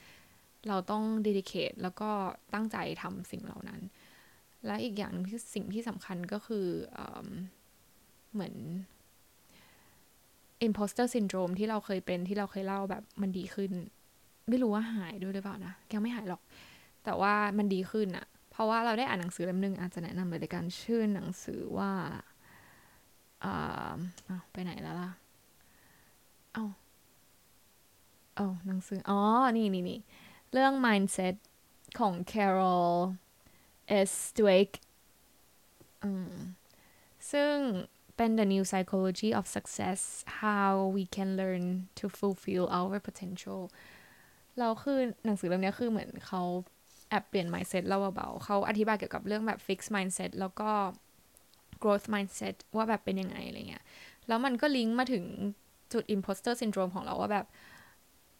[0.67, 2.09] เราต้องด d ดิเคทแล้วก็
[2.53, 3.81] ตั้งใจทำสิ่งเหล่านั้น
[4.65, 6.99] และอีกอย่างนึงที่สิ่งที่สำคัญก็คือเอ
[8.33, 8.55] เหมือน
[10.67, 13.71] imposter syndrome ที่เราเคยเป็นที่เราเคยเล่าแบบมันดีขึ้น
[14.49, 16.41] ไม่รู้ว่าหายด้วยหรือเปล่านะยังไม่หายหรอก
[17.03, 21.91] แต่ว่ามันดีขึ้นอะเพราะว่าเราได้อ่านหนังสือเล่มนึงอาจจะแนะนำเลยในการชื่อหนังสือว่า
[23.45, 25.11] อ่าเอาไปไหนแล้วล่ะ
[26.53, 26.65] เอา
[28.35, 29.19] เอาหนังสือ อ๋อ
[29.57, 29.99] นี่นี่นี่
[30.53, 31.35] เรื่อง mindset
[31.99, 32.91] ของ Carol
[34.09, 34.11] S.
[34.37, 34.71] Dweck
[37.31, 37.55] ซึ่ง
[38.15, 39.99] เป็น The New Psychology of Success
[40.41, 41.65] How We Can Learn
[41.99, 43.61] to Fulfill Our Potential
[44.59, 46.41] เราคือหนังสือเล่มนี้คือเหมือนเขา
[47.09, 50.71] แอบเปลี่ยน mindset เราเบาๆเขาอธิบายเกี่ยวกับเรื่องแบบ fixed mindset แล้วก็
[51.83, 53.83] growth mindset ว่าแบบเป็นยังไงอะไรเงี้ย
[54.27, 55.23] แล้วมันก็ลิงก์มาถึง
[55.93, 57.45] จุด imposter syndrome ของเราว่าแบบ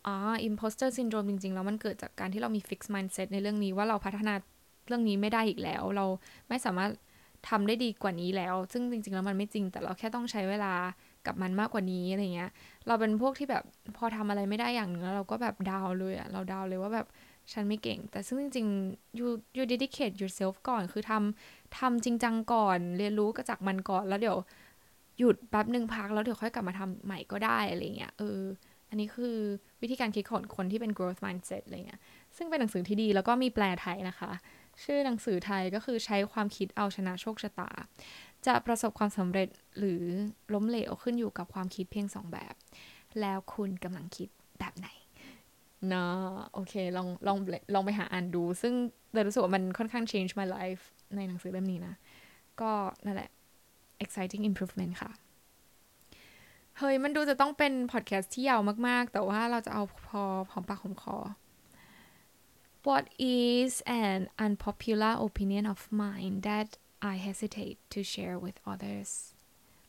[0.05, 0.15] อ๋อ
[0.49, 4.33] imposter syndrome จริง ๆ แล้วมันเกิดจากการที่เรามี fixed mindset ในเรื่องนี้ว่าเราพัฒนา
[4.87, 6.05] เรื่องนี้ไม่ได้อีกแล้ว เรา
[6.49, 6.91] ไม่สามารถ
[7.49, 10.73] ทำได้ดีกว่านี้แล้ว ซึ่งจริง ๆ แล้วมันไม่จริง แต่เราแค่ต้องใช้เวลา
[11.25, 12.51] กับมันมากกว่านี้อะไรเงี้ย
[12.87, 13.63] เราเป็นพวกที่แบบ
[13.97, 17.07] พอทำอะไรไม่ได้อย่างนึงแล้วเราก็แบบดาวเลยอะเราดาวเลยว่าแบบ
[17.51, 24.37] ฉันไม่เก่ง แต่ซึ่งจริงๆ you you dedicate yourself ก่อน คือทำ ทำจริงจังก่อน เรียนรู้ก็จากมันก่อนแล้วเดี๋ยว
[25.19, 28.41] หยุดแป๊บหนึ่งพักแล้วเดี๋ยวค่อยกลับมาทำใหม่ก็ได้อะไรเงี้ยเออ
[28.89, 29.37] อันนี้คือ
[29.81, 31.99] วิธีการคิดของคนที่เป็น growth mindset อะไรเงี้ย
[32.37, 34.31] ซึ่งเป็นหนังสือที่ดีแล้วก็มีแปลไทยนะคะ
[34.83, 37.71] ชื่อหนังสือไทยก็คือใช้ความคิดเอาชนะโชคชะตา
[38.45, 40.03] จะประสบความสำเร็จหรือ
[40.53, 42.53] ล้มเหลวขึ้นอยู่กับความคิดเพียงสองแบบ
[43.21, 44.87] แล้วคุณกำลังคิดแบบไหน
[45.89, 46.17] เนาะ
[46.53, 47.37] โอเคลองลอง
[47.73, 48.73] ลองไปหาอ่านดู ซึ่ง
[49.13, 50.83] เลยรู้สึกว่ามันค่อนข้าง change my life
[51.15, 51.95] ในหนังสือเล่มนี้นะ
[52.61, 52.71] ก็
[53.05, 53.29] นั่นแหละ
[54.03, 55.11] exciting improvement ค่ะ
[56.77, 61.17] เฮ้ย มันดูจะต้องเป็นพอดแคสต์ที่ยาวมาก ๆ แต่ว่าเราจะเอาพอหอมปากหอมคอ
[62.87, 63.05] What
[63.37, 63.71] is
[64.05, 66.69] an unpopular opinion of mine that
[67.11, 69.09] I hesitate to share with others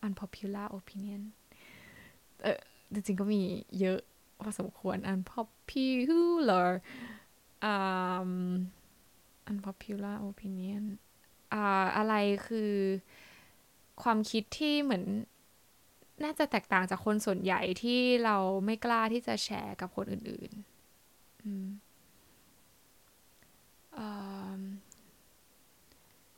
[0.07, 1.21] unpopular opinion
[2.43, 2.61] เออ
[2.93, 3.43] จริงๆก็มี
[3.81, 4.01] เยอะ
[4.41, 6.69] พอสมควร unpopular
[7.73, 8.31] um
[9.51, 10.83] unpopular opinion
[11.97, 12.15] อะไร
[12.47, 12.73] คือ
[14.03, 15.05] ความคิดที่เหมือน
[16.25, 21.67] น่าจะแตกต่างจากคนส่วนใหญ่ที่เราไม่กล้าที่จะแชร์กับคนอื่นๆอืม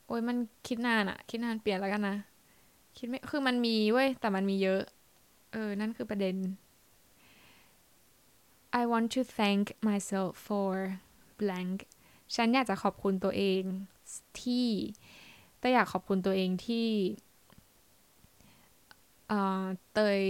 [0.07, 2.16] โอ้ยมันคิดนานอะคิดนานเปลี่ยนแล้วกันนะ
[2.99, 4.83] คิดไม่ คือมันมีเว้ย แต่มันมีเยอะ
[5.53, 6.37] เออ นั่นคือประเด็น
[8.81, 10.73] I want to thank myself for
[11.40, 11.77] blank
[12.34, 13.62] ฉันอยากจะขอบคุณตัวเอง
[14.40, 14.68] ที่
[15.58, 16.86] แต่อยากขอบคุณตัวเองที่
[19.92, 20.22] เตย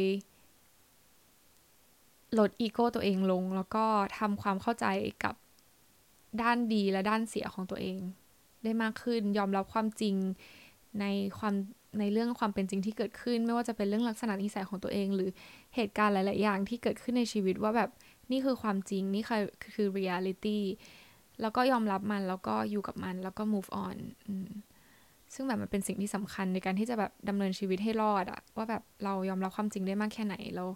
[2.39, 3.85] ลดอีโก้ตัวเองลง แล้วก็
[4.19, 4.87] ทำความเข้าใจ
[5.25, 5.35] กับ
[6.43, 7.99] ด้านดีและด้านเสียของตัวเอง
[8.65, 10.15] ได้มากขึ้นยอมรับความจริง
[11.01, 11.05] ใน
[11.39, 11.55] ความ
[11.99, 15.31] ในเรื่องความเป็นจริงที่เกิดขึ้น ไม่ว่าจะเป็นเรื่องลักษณะนิสัยของตัวเอง หรือ
[15.75, 17.91] เหตุการณ์หลาย ๆ อย่างที่เกิดขึ้นในชีวิตว่าแบบ
[18.31, 19.43] นี่คือความจริงนี่คือ
[19.75, 20.59] คือ reality
[21.41, 23.97] แล้วก็ยอมรับมันแล้วก็อยู่กับมันแล้วก็ move on
[25.35, 30.69] ซึ่งแบบมันเป็นสิ่งที่สำคัญในการที่จะแบบดำเนินชีวิตให้รอดอะว่าแบบเรายอมรับความจริงได้มากแค่ไหนแล้ว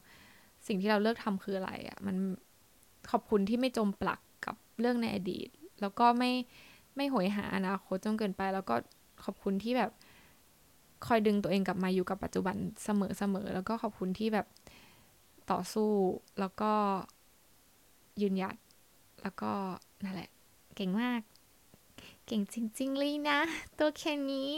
[0.67, 2.17] สิ่งที่เราเลือกทำคืออะไรอะมัน
[3.11, 5.49] ขอบคุณที่ไม่จมปลักกับเรื่องในอดีต
[5.81, 6.31] แล้วก็ไม่
[6.97, 8.75] ไม่หวยหาอนาคตจนเกินไป แล้วก็
[9.25, 9.91] ขอบคุณที่แบบ
[11.07, 14.47] คอยดึงตัวเองกลับมาอยู่กับปัจจุบันเสมอเสมอแล้วก็ขอบคุณที่แบบ
[15.51, 15.91] ต่อสู้
[16.41, 16.73] แล้วก็
[18.21, 18.57] ยืนหยัด
[19.23, 19.51] แล้วก็
[20.05, 20.31] นั่นแหละ
[20.77, 21.21] เก่งมาก
[22.27, 23.39] เก่งจริง ๆ เลยนะ
[23.79, 24.53] ตัวแค่นี้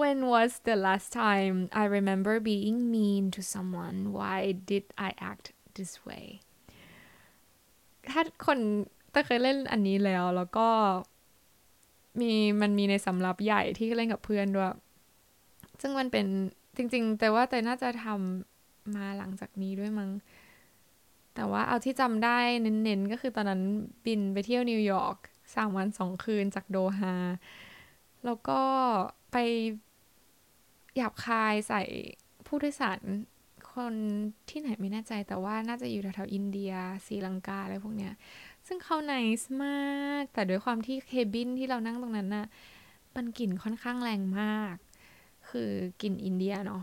[0.00, 4.38] When was the last time I remember being mean to someone why
[4.70, 6.26] did I act this way
[8.10, 8.58] ถ้าคน
[9.10, 10.68] แต่เคยเล่นอันนี้แล้วแล้วก็
[12.20, 14.74] มีมันมีในสำรับใหญ่ที่เล่นกับเพื่อนด้วย
[15.80, 16.26] ซึ่งมันเป็น
[16.76, 20.10] จริง ๆ แต่ว่าแต่น่าจะทำมาหลังจากนี้ด้วยมั้ง
[21.36, 23.62] แต่ว่าเอาที่จำได้เน้นๆ ก็คือตอนนั้น
[24.04, 25.16] บินไปเที่ยวนิวยอร์ก
[25.54, 27.14] สามวันสองคืนจากโดฮา
[28.24, 28.60] แล้วก็
[29.32, 29.36] ไป
[30.96, 31.82] หยาบคายใส่
[32.46, 33.00] ผู้โดยสาร
[33.72, 33.94] คน
[34.48, 36.72] ที่ไหนไม่แน่ใจแต่ว่าน่าจะอยู่แถวๆอินเดีย
[37.06, 38.12] ศรีลังกาอะไรพวกเนี้ย
[38.66, 42.46] ซึ่งเขา nice มาก แต่ด้วยความที่ cabin ที่เรานั่งตรงนั้นน่ะ
[43.16, 44.76] มันกลิ่นค่อนข้างแรงมาก
[45.50, 45.70] คือ
[46.02, 46.82] กลิ่นอินเดียเนาะ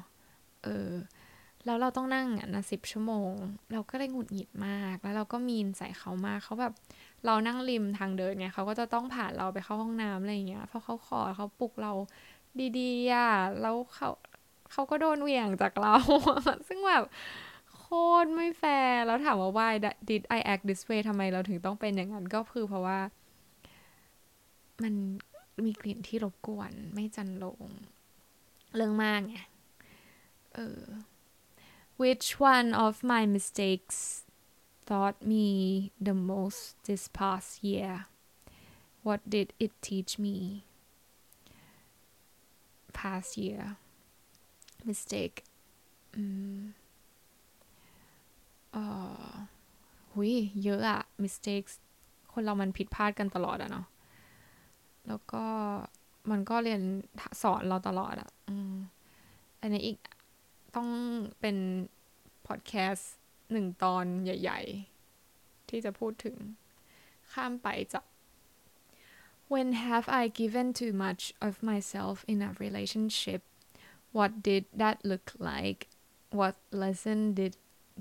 [0.63, 0.91] เออ
[1.65, 3.32] แล้วเราต้องนั่งอะนะสิบชั่วโมง
[3.73, 6.73] เราก็เลยหงุดหงิดมาก แล้วเราก็มีนใส่เขามากเขาแบบ
[7.26, 11.93] เรานั่งริมทางเดินเนี่ยเขาก็จะต้องผ่านเราไปเข้าห้องน้ำอะไรเงี้ยเพราะเขาขอเขาปลุกเรา
[12.80, 13.30] ดีๆอะ
[13.62, 14.10] แล้วเขา
[14.71, 15.95] เขาก็โดนเหวี่ยงจากเรา
[16.67, 17.04] ซึ่งแบบ
[17.78, 17.86] โค
[18.23, 19.73] ตรไม่แฟร์แล้วถามว่า why
[20.10, 22.99] did I act this way ทำไมเราถึงต้องเป็นอย่างนั้นก็คือเพราะว่า
[24.84, 24.93] มัน
[25.65, 27.60] มีกลิ่นที่รบกวนไม่จันลง
[28.76, 29.38] เรื่องมากไง
[30.56, 30.82] เออ
[32.02, 34.24] which one of my mistakes
[34.87, 38.06] taught me the most this past year
[39.02, 40.64] what did it teach me
[42.92, 43.76] past year
[44.88, 45.37] mistake
[46.14, 46.22] อื
[46.56, 46.61] ม
[48.72, 48.76] เอ
[49.28, 49.30] อ
[50.12, 50.32] หุย
[50.64, 51.72] เยอะอะ mistakes
[52.32, 53.87] คนเรามันผิดพลาดกันตลอดอะเนาะ
[55.08, 55.44] แล้วก็
[56.30, 56.80] มันก็เรียน
[57.42, 58.74] สอนเราตลอดอะอืม
[59.61, 59.98] อันนี้อีก
[60.75, 60.89] ต้อง
[61.39, 61.57] เป็น
[62.47, 63.13] พอดแคสต์
[63.51, 64.62] หนึ่งตอนใหญ่
[65.15, 66.38] ๆ ที่จะพูดถึง
[67.33, 68.03] ข้ามไปจาก
[69.53, 73.41] When have I given too much of myself in a relationship?
[74.17, 75.81] What did that look like?
[76.39, 77.53] What lesson did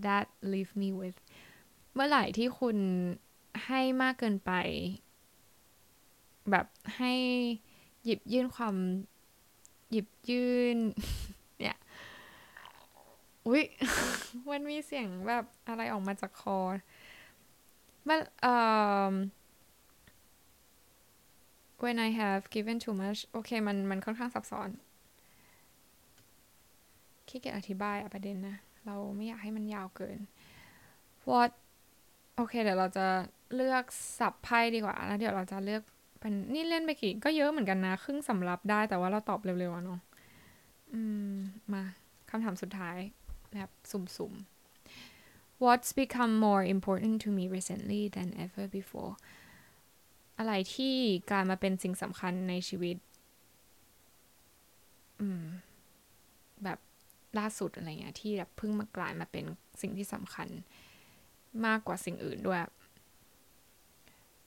[0.06, 1.18] that leave me with?
[1.94, 2.78] เมื่อไหร่ที่คุณ
[3.66, 4.52] ให้มากเกินไป
[6.50, 7.12] แบบให้
[8.04, 8.76] หยิบยื่นความ
[9.90, 10.78] หยิบยื่น
[13.52, 13.66] อุ๊ย
[14.50, 16.58] มันมีเสียงแบบอะไรออกมาจากคอ
[18.08, 18.54] มันเอ่
[19.10, 19.12] อ
[21.82, 24.68] when I have given too much โอเค มัน มันค่อนข้างซับซ้อน
[27.28, 30.18] ขี้เกียจอธิบายอะประเด็นนะ เราไม่อยากให้มันยาวเกิน
[31.30, 31.50] what
[32.36, 33.06] โอเค เดี๋ยวเราจะ
[33.54, 33.84] เลือก
[34.18, 35.82] สับไพ่ดีกว่า แล้วเดี๋ยวเราจะเลือก
[36.20, 40.00] เป็นนี่เล่นไปกี่ก็เยอะเหมือนกันนะ ครึ่งสำรับได้แต่ว่าเราตอบเร็วๆเนาะ
[40.92, 41.34] อืม
[41.72, 41.82] มา
[42.30, 42.98] คำถามสุดท้าย
[43.52, 49.12] แบบสุ่มๆ What's become more important to me recently than ever before
[50.38, 50.94] อะไรที่
[51.30, 52.96] กลายมาเป็นสิ่งสำคัญในชีวิต
[55.20, 55.44] อืม
[56.64, 56.78] แบบ
[57.38, 59.44] ล่าสุดอะไรเงี้ยที่แบบเพิ่งมากลายมาเป็น
[59.80, 60.48] สิ่งที่สำคัญ
[61.66, 62.60] มากกว่าสิ่งอื่นด้วย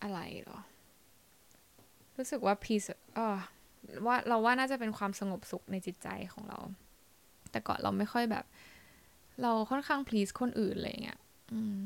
[0.03, 0.59] อะไรหรอ
[2.17, 3.37] รู้สึกว่า peace เออ
[4.05, 6.59] ว่าเราว่าน่าจะเป็นความสงบสุขในจิตใจของเรา
[7.51, 8.45] แต่ก่อนเราไม่ค่อยแบบ
[9.41, 11.19] เราค่อนข้าง please คนอื่นอะไรเงี้ย
[11.53, 11.79] อืม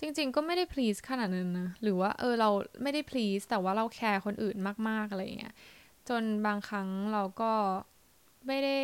[0.00, 2.50] จริง ๆ ก็ไม่ได้ please ขนาดนั้นนะ หรือว่าเออเรา
[2.82, 4.56] ไม่ได้ please แต่ว่าเราแคร์คนอื่น
[4.88, 5.54] มาก ๆ อะไรเงี้ย
[6.08, 7.52] จนบางครั้งเราก็
[8.46, 8.78] ไม่ได้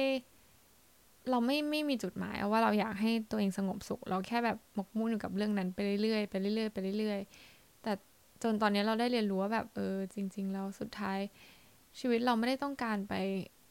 [1.30, 7.92] เราไม่ไม่มีจุดหมายว่าเราอยากให้ตัวเองสงบสุข เราแค่แบบหมกมุ่นอยู่กับเรื่องนั้นไปเรื่อยๆไปเรื่อยๆไปเรื่อยๆ แต่
[8.42, 11.18] จนตอนนี้เราได้เรียนรู้ว่าแบบเออจริง ๆ แล้วสุดท้าย
[11.98, 13.14] ชีวิตเราไม่ได้ต้องการไป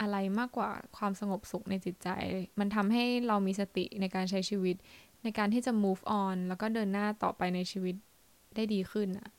[0.01, 2.09] อะไรมากกว่าความสงบสุขในจิตใจ
[2.59, 4.75] มันทำให้เรามีสติในการใช้ชีวิต
[5.23, 7.95] ในการที่จะ move on แล้วก็เดินหน้าต่อไปในชีวิต
[8.55, 9.29] ได้ดีขึ้นอะ่ะ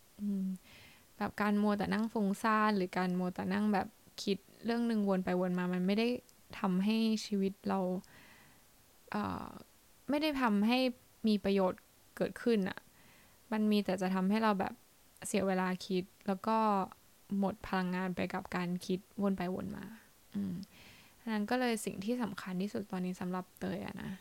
[1.16, 3.86] แบบการมัวแต่นั่งฟุ้งซ่านหรือการมัวแต่นั่งแบบ
[4.22, 6.08] คิดเรื่องหนึ่งวนไปวนมา มันไม่ได้
[6.58, 6.96] ทำให้
[7.26, 7.80] ชีวิตเรา
[9.10, 9.48] เอ่อ
[10.10, 10.78] ไม่ได้ทำให้
[11.28, 11.80] มีประโยชน์
[12.16, 12.78] เกิดขึ้นอะ่ะ
[13.52, 14.74] มันมีแต่จะทำให้เราแบบ
[15.26, 16.58] เสียเวลาคิดแล้วก็
[17.38, 19.86] หมดพลังงานไปกับการคิดวนไปวนมา
[20.34, 20.54] อืม
[21.32, 24.12] นั้นก็เลยสิ่งที่สำคัญที่สุดตอนนี้สำหรับเตยอะนะ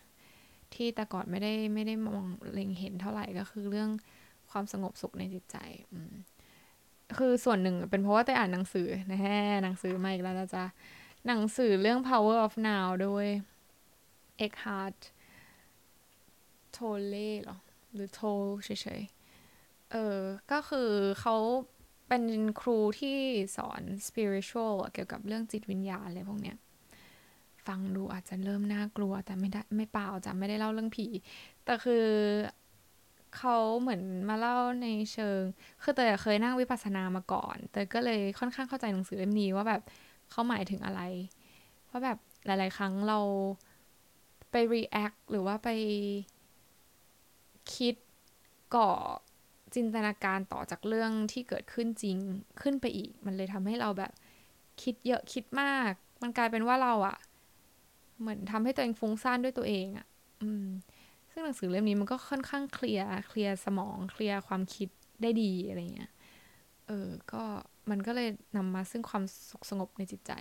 [0.73, 3.89] ที่แต่ก่อนไม่ได้ไม่ได้มองเล็งเห็นเท่าไหร่ก็คือเรื่อง
[4.51, 5.57] ความสงบสุขในจิตใจ
[5.93, 6.13] อืม
[7.17, 10.65] คือส่วนหนึ่งเป็นเพราะว่าเตยอ่านหนังสือนะฮะหนังสือมาอีกแล้วนะจ๊ะ
[11.27, 13.25] หนังสือเรื่อง power of now โดย
[14.45, 14.99] Eckhart
[16.75, 17.57] Tolle หรอ
[17.93, 18.69] หรือ Tolle เฉ
[18.99, 20.19] ยๆ เออ
[20.51, 20.89] ก็คือ
[21.21, 21.35] เขา
[22.09, 22.23] เป็น
[22.61, 23.17] ครูที่
[23.57, 26.57] สอน spiritual เกี่ยวกับเรื่องจิตวิญญาณอะไรพวกเนี้ย
[27.67, 31.07] ฟังดูอาจจะเริ่มน่ากลัวแต่ไม่ได้ไม่เปล่าจะไม่ได้เล่าเรื่องผี
[31.65, 32.05] แต่คือ
[33.37, 35.41] เขาเหมือนมาเล่าในเชิง
[35.83, 39.81] คือเตยเคยนั่งวิปัสสนามาก่อน เตยก็เลยค่อนข้างเข้าใจหนังสือเล่มนี้ว่าแบบ
[40.31, 41.01] เขาหมายถึงอะไร
[41.89, 43.19] ว่าแบบหลาย ๆ ครั้งเรา
[44.51, 45.69] ไป react หรือว่าไป
[47.75, 47.95] คิด
[48.75, 48.91] ก่อ
[49.75, 52.17] จินตนาการต่อจากเรื่องที่เกิดขึ้นจริง
[52.61, 54.11] ขึ้นไปอีก มันเลยทำให้เราแบบ
[54.81, 57.17] คิดเยอะคิดมาก มันกลายเป็นว่าเราอะ
[58.19, 60.07] เหมือนทำให้ตัวเองฟุ้งซ่านด้วยตัวเองอะ
[60.41, 60.65] อืม
[61.31, 64.89] ซึ่งหนังสือเล่มนี้มันก็ค่อนข้างเคลียร์เคลียร์สมองเคลียร์ความคิด
[65.21, 66.11] ได้ดีอะไรเงี้ย
[66.87, 67.43] เออ ก็
[67.89, 70.31] มันก็เลยนำมาซึ่งความสุขสงบในจิตใจ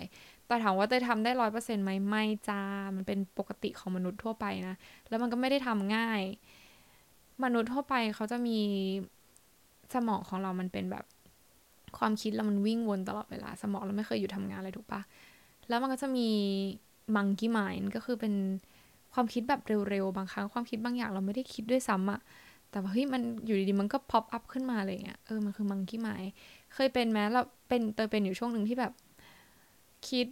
[0.47, 2.63] แต่ถามว่าเตยทำได้ร้อยเปอร์เซ็นต์ไหมไม่จ้า
[2.97, 4.77] มันเป็นปกติของมนุษย์ทั่วไปนะ
[5.09, 6.23] แล้วมันก็ไม่ได้ทำง่าย
[7.45, 8.59] มนุษย์ทั่วไปเขาจะมี
[9.95, 11.05] สมองของเรามันเป็นแบบ
[11.99, 15.01] ความคิดเรามันวิ่งวนตลอดเวลา สมองเราไม่เคยอยู่ทำงานเลยถูกปะ
[15.69, 16.29] แล้วมันก็จะมี
[17.17, 18.35] monkey mind ก็คือเป็น
[19.15, 22.21] ความคิดแบบเร็วๆ บางครั้งความคิดบางอย่างเราไม่ได้คิดด้วยซ้ำอะ
[22.71, 26.23] แต่ว่าเฮ้ยมันอยู่ดีๆมันก็ pop up ขึ้นมาเลยเงี้ยเออมันคือ monkey mind
[26.75, 28.93] เคยเป็นไหมเราเป็นเคยเป็นอยู่ช่วงหนึ่งที่แบบ
[30.09, 30.27] คิด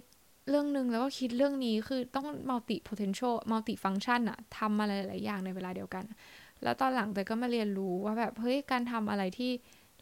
[0.49, 6.05] เรื่องหนึ่งแล้วก็คิดเรื่องนี้คือต้อง multi potential multi function อะทำอะไรหลายอย่างในเวลาเดียวกัน
[6.63, 9.51] แล้วตอนหลังเตยก็มาเรียนรู้ว่าแบบเฮ้ยการทำอะไรที่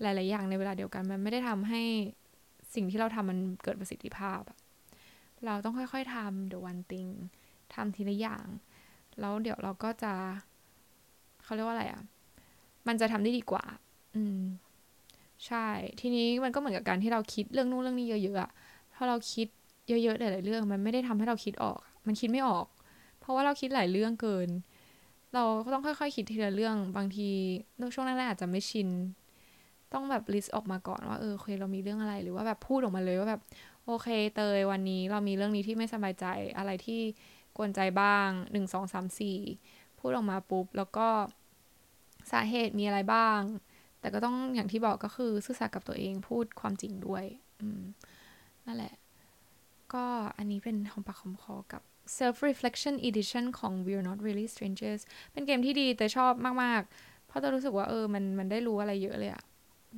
[0.02, 1.82] หลาย ๆ อย่างในเวลาเดียวกันมันไม่ได้ทำให้
[2.74, 4.40] สิ่งที่เราทำมันเกิดประสิทธิภาพ
[5.46, 7.10] เราต้องค่อย ๆทำ the one thing
[7.74, 8.46] ทำทีละอย่าง
[9.20, 10.12] แล้วเดี๋ยวเราก็จะ
[11.42, 12.02] เขาเรียกว่าอะไรอะ่ะ
[12.86, 13.64] มันจะทำได้ดีกว่า
[14.16, 14.40] อืม
[15.46, 15.66] ใช่
[16.00, 18.50] ทีนี้มันก็เหมือนกับการที่เราคิดเรื่องนู้นเรื่องนี้เยอะ ๆอะ
[18.94, 19.46] ถ้าเราคิด
[19.88, 22.66] เยอะ ๆ หลาย ๆ เรื่อง มันไม่ได้ทำให้เราคิดออก มันคิดไม่ออก
[23.20, 24.48] เพราะว่าเราคิดหลายเรื่องเกิน
[25.34, 27.28] เราก็ต้องค่อยๆคิดทีละเรื่องบางที
[27.94, 28.88] ช่วงแรกๆอาจจะไม่ชิน
[29.92, 33.42] ต้องแบบลิสต์ออกมาก่อนว่าเออโอเคเรามีเรื่องอะไรหรือว่าแบบพูดออกมาเลยว่าแบบ
[33.86, 36.26] โอเคเตยวันนี้เรามีเรื่องนี้ที่ไม่สบายใจ
[36.58, 37.00] อะไรที่
[37.56, 39.38] กวนใจบ้างหนึ่งสองสามสี่
[39.98, 41.08] พูดออกมาปุ๊บ แล้วก็
[42.32, 43.40] สาเหตุมีอะไรบ้าง
[44.00, 47.24] แต่ก็ต้องอย่างที่บอกก็คือซื่อสัตย์กับตัวเองพูดความจริงด้วย
[47.60, 47.82] อืม
[48.66, 48.94] นั่นแหละ
[49.94, 50.04] ก็
[50.36, 51.82] อันนี้เป็นของปากของคอกับ
[52.18, 55.00] self reflection edition ของ we're not really strangers
[55.32, 59.44] เป็นเกมที่ดีแต่ชอบมาก ๆ เพราะจะรู้สึกว่าเออมันมันได้รู้อะไรเยอะเลยอะ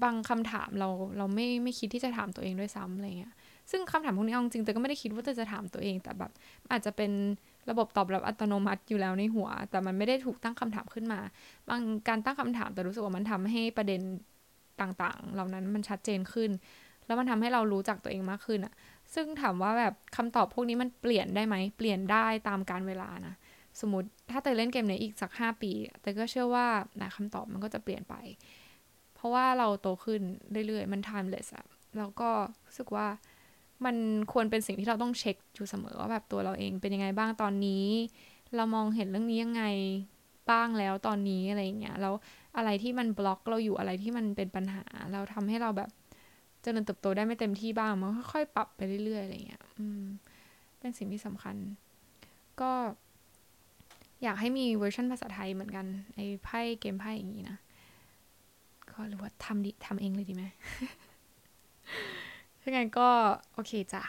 [0.03, 0.89] บางคำถามเรา
[1.19, 3.35] เราไม่ไม่คิดที่จะถามตัวเองด้วยซ้ำอะไรเงี้ย
[3.71, 6.31] ซึ่งคำถามพวกนี้เอาจริงแต่ก็ไม่ได้คิดว่าจะจะถามตัวเอง แต่แบบ
[6.71, 7.13] อาจจะเป็น
[7.71, 11.21] ระบบตอบรับอัตโนมัติอยู่แล้วในหัว แต่มันไม่ได้ถูกตั้งคำถามขึ้นมา
[11.69, 14.01] บางการตั้งคำถามแต่รู้สึกว่ามันทำให้ประเด็น
[14.81, 16.51] ต่างๆ เหล่านั้นมันชัดเจนขึ้น
[17.07, 18.75] แล้วมันทำให้เรารู้จักตัวเองมากขึ้นอะ
[19.15, 23.35] ซึ่งถามว่าแบบคำตอบพวกนี้มันเปลี่ยนได้ไหม เปลี่ยนได้ตามการเวลานะ
[23.81, 26.67] สมมติถ้าเตยเล่นเกมในอีกสักห้าปีเตยก็เชื่อว่า
[27.03, 28.15] นะคำตอบมันก็จะเปลี่ยนไป
[29.15, 30.21] เพราะว่าเราโตขึ้น
[30.67, 31.67] เรื่อยๆ มัน timeless อะ
[31.99, 32.31] แล้วก็
[32.67, 33.07] รู้สึกว่า
[33.85, 33.97] มัน
[34.33, 37.87] ควรเป็นสิ่งที่เราต้องเช็คอยู่เสมอว่าแบบตัวเราเองเป็นยังไงบ้างตอนนี้
[38.57, 39.65] เรามองเห็นเรื่องนี้ยังไง
[40.51, 42.15] บ้างแล้วตอนนี้อะไรเงี้ยแล้ว
[42.57, 45.91] อะไรที่มันบล็อกเราอยู่อะไรที่มันเป็นปัญหา เราทำให้เราแบบ
[46.67, 50.03] จริญเติบโตได้ไม่เต็มที่บ้างมันค่อยๆปรับไปเรื่อยๆอะไรเงี้ยอืม
[50.79, 51.57] เป็นสิ่งที่สำคัญ
[52.61, 52.73] ก็
[54.23, 57.59] อยากให้มีเวอร์ชันภาษาไทยเหมือนกันไอ้ไพ่เกมไพ่อย่างนี้นะ
[58.91, 60.45] ก็หรือว่าทำดิทำเองเลยดีไหม
[62.61, 63.09] ถ้างั้นก็
[63.53, 64.03] โอเคจ้ะ